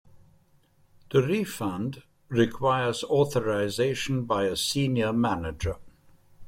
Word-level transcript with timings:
The 1.11 1.21
refund 1.21 2.01
requires 2.27 3.03
authorization 3.03 4.25
by 4.25 4.45
a 4.45 4.55
senior 4.55 5.13
manager. 5.13 5.75